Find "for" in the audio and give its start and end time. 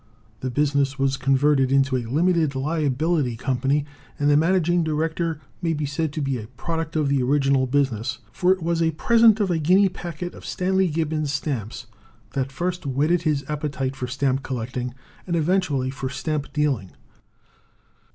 8.31-8.51, 13.95-14.07, 15.91-16.09